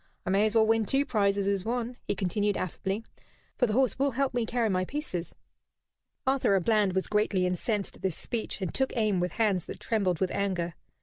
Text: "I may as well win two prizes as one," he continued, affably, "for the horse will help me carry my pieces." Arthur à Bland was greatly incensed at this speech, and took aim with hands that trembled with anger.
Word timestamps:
"I 0.25 0.31
may 0.31 0.45
as 0.47 0.55
well 0.55 0.65
win 0.65 0.87
two 0.87 1.05
prizes 1.05 1.47
as 1.47 1.63
one," 1.63 1.95
he 2.07 2.15
continued, 2.15 2.57
affably, 2.57 3.03
"for 3.59 3.67
the 3.67 3.73
horse 3.73 3.99
will 3.99 4.09
help 4.17 4.33
me 4.33 4.47
carry 4.47 4.67
my 4.67 4.83
pieces." 4.83 5.35
Arthur 6.25 6.59
à 6.59 6.65
Bland 6.65 6.93
was 6.93 7.05
greatly 7.05 7.45
incensed 7.45 7.97
at 7.97 8.01
this 8.01 8.17
speech, 8.17 8.61
and 8.63 8.73
took 8.73 8.97
aim 8.97 9.19
with 9.19 9.33
hands 9.33 9.67
that 9.67 9.79
trembled 9.79 10.19
with 10.19 10.31
anger. 10.31 10.73